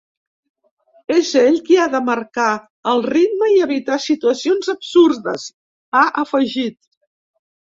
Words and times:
És 1.15 1.33
ell 1.41 1.59
qui 1.67 1.77
ha 1.81 1.85
de 1.95 2.01
marcar 2.07 2.47
el 2.93 3.03
ritme 3.09 3.51
i 3.57 3.61
evitar 3.67 3.99
situacions 4.09 4.73
absurdes, 4.75 5.47
ha 5.93 6.03
afegit. 6.27 6.79